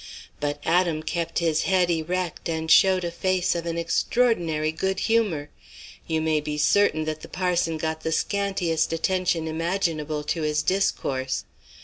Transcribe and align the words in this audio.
But 0.39 0.59
Adam 0.65 1.03
kept 1.03 1.37
his 1.37 1.61
head 1.65 1.91
erect 1.91 2.49
and 2.49 2.71
showed 2.71 3.03
a 3.03 3.11
face 3.11 3.53
of 3.53 3.67
an 3.67 3.77
extraordinary 3.77 4.71
good 4.71 5.01
humour. 5.01 5.51
You 6.07 6.21
may 6.21 6.41
be 6.41 6.57
certain 6.57 7.05
that 7.05 7.21
the 7.21 7.29
parson 7.29 7.77
got 7.77 8.01
the 8.01 8.11
scantiest 8.11 8.91
attention 8.93 9.47
imaginable 9.47 10.23
to 10.23 10.41
his 10.41 10.63
discourse. 10.63 11.43